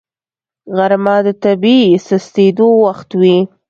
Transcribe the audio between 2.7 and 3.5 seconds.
وخت وي